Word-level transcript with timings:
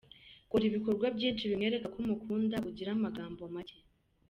Kora 0.49 0.63
ibikorwa 0.69 1.05
byinshi 1.17 1.49
bimwereka 1.49 1.87
ko 1.93 1.97
umukunda 2.03 2.57
ugire 2.69 2.89
amagambo 2.93 3.41
macye. 3.53 3.77